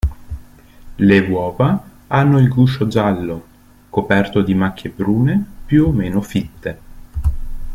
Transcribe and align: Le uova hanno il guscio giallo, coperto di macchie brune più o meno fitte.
Le 0.97 1.19
uova 1.27 1.79
hanno 2.07 2.39
il 2.39 2.49
guscio 2.51 2.87
giallo, 2.87 3.45
coperto 3.91 4.41
di 4.41 4.55
macchie 4.55 4.89
brune 4.89 5.45
più 5.63 5.85
o 5.85 5.91
meno 5.91 6.21
fitte. 6.21 6.79